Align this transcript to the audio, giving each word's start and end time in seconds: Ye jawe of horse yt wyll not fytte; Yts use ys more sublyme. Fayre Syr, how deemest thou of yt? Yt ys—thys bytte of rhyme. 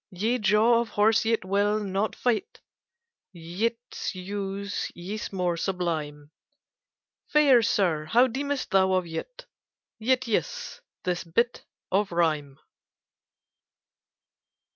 Ye 0.09 0.39
jawe 0.39 0.81
of 0.81 0.89
horse 0.97 1.27
yt 1.27 1.45
wyll 1.45 1.79
not 1.79 2.13
fytte; 2.13 2.59
Yts 3.35 4.15
use 4.15 4.91
ys 4.97 5.31
more 5.31 5.55
sublyme. 5.57 6.31
Fayre 7.27 7.61
Syr, 7.61 8.05
how 8.05 8.25
deemest 8.25 8.71
thou 8.71 8.93
of 8.93 9.05
yt? 9.05 9.45
Yt 9.99 10.27
ys—thys 10.27 11.23
bytte 11.25 11.65
of 11.91 12.11
rhyme. 12.11 12.57